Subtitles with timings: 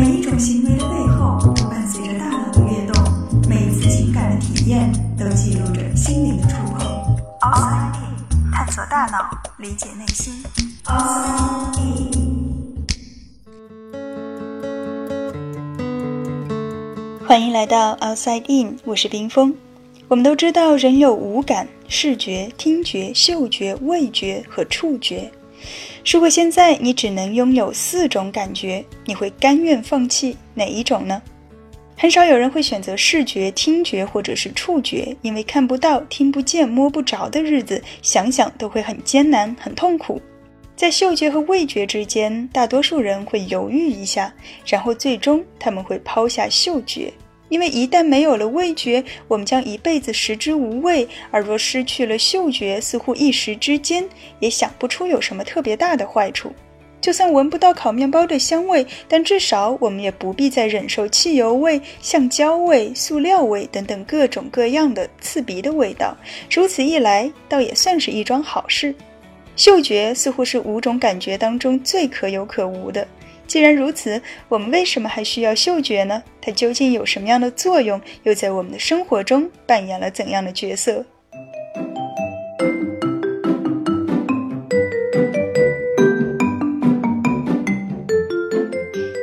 [0.00, 3.04] 每一种行为的背后都伴随着大脑的跃动，
[3.46, 6.80] 每一次情感的体验都记录着心灵的触碰。
[7.42, 9.28] Outside In，探索大脑，
[9.58, 10.42] 理解内心。
[17.26, 19.54] 欢迎来到 Outside In，我是冰峰。
[20.08, 25.30] 我们都知道，人有五感：视觉、听觉、嗅觉、味觉和触觉。
[26.04, 31.20] 如果现在你只能拥有四种感觉，你会甘愿放弃哪一种呢？
[31.96, 40.20] 很少有人会选择视觉、听觉或者是触觉，因为看不到、听不见、摸不着的日子，想想都会很艰难、很痛苦。
[40.74, 44.32] 在嗅觉和味觉之间，大多数人会犹豫一下，
[44.64, 47.12] 然后最终他们会抛下嗅觉。
[47.50, 54.08] 因为一旦没有了味觉，我们将一辈子食之无味；而若失去了嗅觉，似乎一时之间
[54.38, 56.50] 也想不出有什么特别大的坏处。
[57.00, 66.16] 就算闻不到烤面包的香味，但至少我们也不必再忍受汽油味、橡胶味、塑料味等等各种各样的刺鼻的味道。
[66.50, 68.94] 如此一来，倒也算是一桩好事。
[69.56, 73.08] 嗅觉似乎是五种感觉当中最可有可无的。
[73.50, 76.22] 既然如此，我们为什么还需要嗅觉呢？
[76.40, 78.00] 它究竟有什么样的作用？
[78.22, 81.04] 又在我们的生活中扮演了怎样的角色？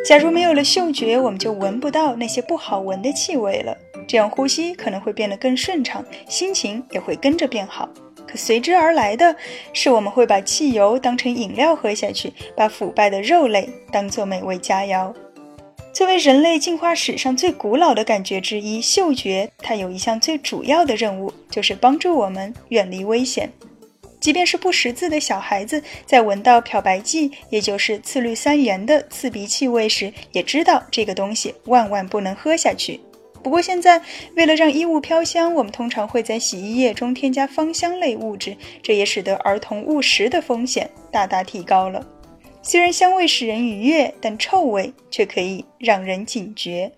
[0.05, 7.88] 假如没有了嗅觉，我们就闻不到那些不好闻的气味了，这样呼吸可能会变得更顺畅，心情也会跟着变好。
[8.28, 9.36] 可随之而来的
[9.72, 15.14] 是，我们会把汽油当成饮料喝下去，把腐败的肉类当作美味佳肴。
[15.94, 23.50] 作为人类进化史上最古老的感觉之一，嗅觉它有一项最主要的任务，就是帮助我们远离危险。
[24.20, 33.00] 即便是不识字的小孩子，在闻到漂白剂，也就是次氯酸盐的刺鼻气味时，也知道这个东西万万不能喝下去。
[33.44, 34.02] 不过现在，
[34.36, 42.06] 为了让衣物飘香，我们通常会在洗衣液中添加芳香类物质，这也使得儿童误食的风险大大提高了。
[42.61, 46.92] 虽然香味使人愉悦，但臭味却可以让人警觉。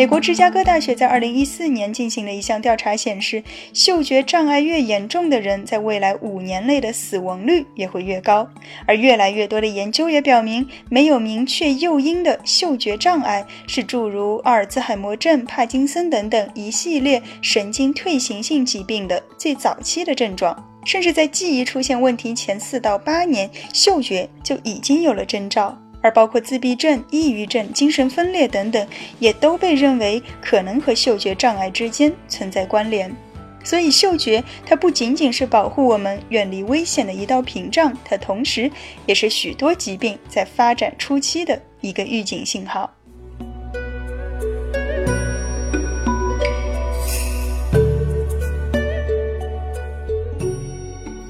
[0.00, 3.44] 美国芝加哥大学在二零一四年进行的一项调查，显示
[3.74, 8.48] 嗅觉障碍越严重的人，在未来五年内的死亡率也会越高。
[8.86, 20.56] 而越来越多的研究也表明，没有明确诱因的嗅觉障碍是诸如阿尔兹海默症、帕金森等等一系列神经退行性疾病的最早期的症状。
[20.86, 25.78] 甚至在记忆出现问题前四到八年，嗅觉就已经有了征兆。
[26.00, 28.86] 而包括自闭症、抑郁症、精神分裂等等，
[29.18, 33.14] 也都被认为可能和嗅觉障碍之间存在关联。
[33.62, 38.70] 所以，嗅觉它不仅仅是保护我们远离危险的一道屏障，它同时
[39.04, 42.90] 也是许多疾病在发展初期的一个预警信号。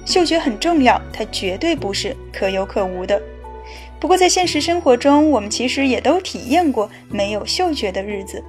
[0.06, 3.20] 嗅觉很重要，它绝对不是可有可无的。
[4.00, 8.42] 不过，在现实生活中，我们其实也都体验过没有嗅觉的日子。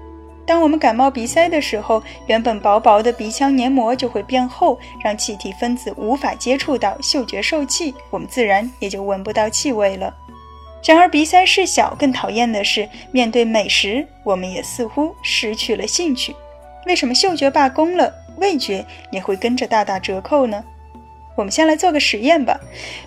[0.45, 10.13] 当我们感冒鼻塞的时候，原本薄薄的鼻腔黏膜就会变厚，让气体分子无法接触到嗅觉受器，我们自然也就闻不到气味了。
[10.84, 16.33] 然而，鼻塞事小，更讨厌的是，面对美食，我们也似乎失去了兴趣。
[16.88, 20.63] 为什么嗅觉罢工了，味觉也会跟着大打折扣呢？
[21.36, 22.59] 我们先来做个实验吧。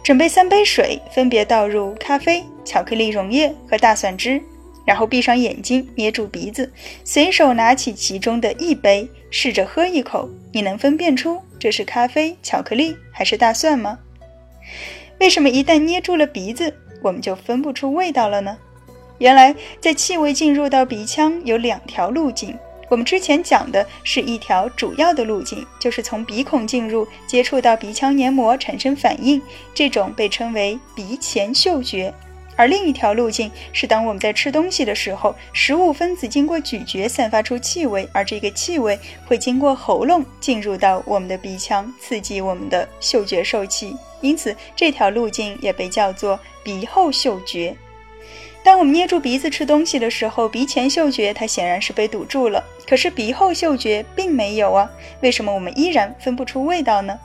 [0.02, 4.42] 准备三杯水，分别倒入咖啡、巧克力溶液和大蒜汁，
[4.84, 6.72] 然后闭上眼睛，捏住鼻子，
[7.04, 10.28] 随手拿起其中的一杯，试着喝一口。
[10.52, 13.98] 你能分辨出这是咖啡、巧克力还是大蒜吗？
[15.20, 18.56] 为什么一旦捏住了鼻子，我们就分不出味道了呢？
[19.18, 22.56] 原来，在气味进入到鼻腔有两条路径。
[22.94, 29.42] 我们之前讲的是一条主要的路径，就是从鼻孔进入，接触到鼻腔黏膜产生反应，
[29.74, 32.14] 这种被称为鼻前嗅觉。
[32.54, 43.96] 而另一条路径是当我们在吃东西的时候，食物分子经过咀嚼散发出气味，而这个气味会经过喉咙进入到我们的鼻腔，刺激我们的嗅觉受器。
[44.20, 47.76] 因此，这条路径也被叫做鼻后嗅觉。
[48.64, 54.90] 当我们捏住鼻子吃东西的时候，鼻前嗅觉它显然是被堵住了，可是鼻后嗅觉并没有啊。
[55.20, 57.18] 为什么我们依然分不出味道呢？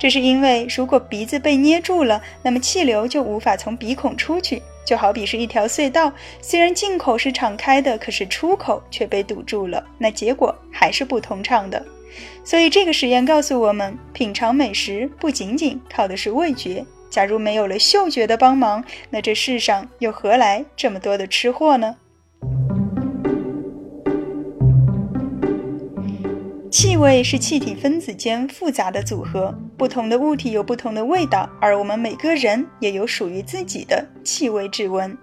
[0.00, 6.10] 这是因为如果鼻子被捏住了，那么气流就无法从鼻孔出去，就好比是一条隧道，
[6.40, 11.84] 虽然进口是敞开的，可是出口却被堵住了，那结果还是不通畅的。
[12.42, 16.82] 所以这个实验告诉我们，品尝美食不仅仅靠的是味觉。
[17.16, 21.96] 假如没有了嗅觉的帮忙，那这世上又何来这么多的吃货呢？
[26.70, 35.16] 气味是气体分子间复杂的组合，不同的物体有不同的味道，而我们每个人也有属于自己的气味指纹。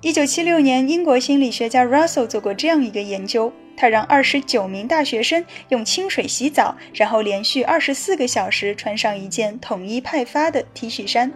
[0.00, 11.32] 一九七六年，英国心理学家 Russell 做过这样一个研究，他让二十九名大学生用清水洗澡，然后连续二十四个小时穿上一件统一派发的 T 恤衫。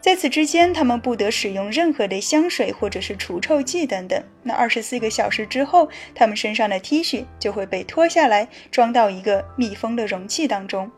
[0.00, 4.24] 在此之间，他们不得使用任何的香水或者是除臭剂等等。
[4.42, 10.90] 那二十四个小时之后，他们身上的 T 恤就会被脱下来，装到一个密封的容器当中。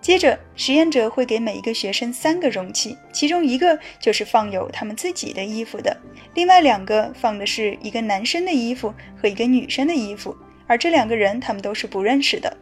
[0.00, 5.94] 接着，实验者会给每一个学生三个容器，其中一个就是放有他们自己的衣服的，
[6.34, 10.34] 另外两个放的是一个男生的衣服和一个女生的衣服，
[10.66, 12.56] 而这两个人他们都是不认识的。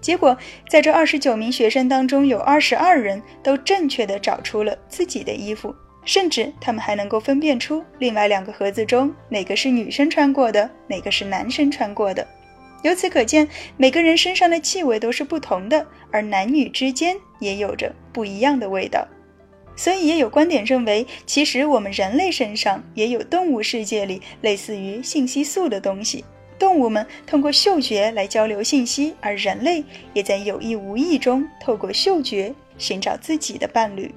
[0.00, 0.36] 结果，
[0.68, 5.74] 在这二十九名学生当中，有二十二人都正确的找出了自己的衣服，
[6.04, 12.26] 甚至他们还能够分辨出另外两个盒子中哪个是女生穿过的，哪个是男生穿过的。
[12.82, 19.06] 由此可见，每个人身上的气味都是不同的，而男女之间也有着不一样的味道。
[19.74, 26.24] 所以，也有观点认为，其实我们人类身上也有动物世界里类似于信息素的东西。
[26.58, 29.84] 动物们通过嗅觉来交流信息，而人类
[30.14, 34.10] 也在有意无意中透过嗅觉寻找自己的伴侣。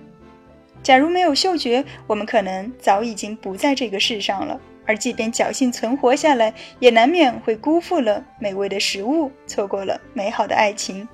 [0.82, 4.58] 假如没有嗅觉，我们可能早已经不在这个世上了。
[4.90, 11.08] 而即便侥幸存活下来，也难免会辜负了美味的食物，错过了美好的爱情。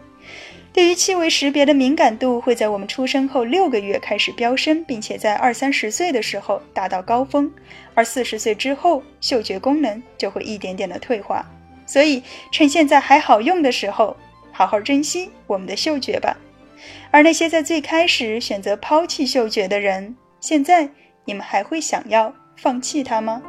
[0.72, 7.51] 对于气味识别的敏感度会在我们出生后六个月开始飙升，并且在二三十岁的时候达到高峰，
[7.94, 11.45] 而四十岁之后，嗅觉功能就会一点点的退化。
[11.86, 12.24] 所以，
[12.54, 14.16] 趁现在还好用的时候，
[14.54, 16.38] 好好珍惜我们的嗅觉吧。
[17.12, 20.89] 而那些在最开始选择抛弃嗅觉的人，现在
[21.25, 23.44] 你们还会想要放弃它吗？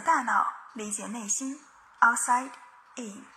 [0.00, 1.60] 大脑，理解内心。
[2.00, 2.50] Outside
[2.96, 3.35] in。